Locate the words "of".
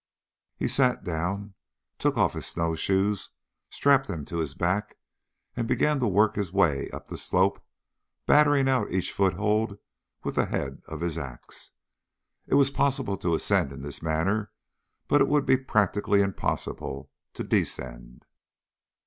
10.87-11.01